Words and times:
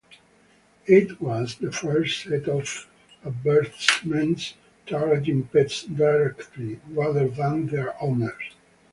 It 0.87 1.21
was 1.21 1.57
the 1.59 1.71
first 1.71 2.23
set 2.23 2.47
of 2.47 2.87
advertisements 3.23 4.55
targeting 4.87 5.43
pets 5.43 5.83
directly, 5.83 6.79
rather 6.89 7.27
than 7.29 7.67
their 7.67 7.93
owners. 8.01 8.55